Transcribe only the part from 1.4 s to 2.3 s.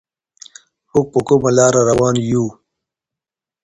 لاره روان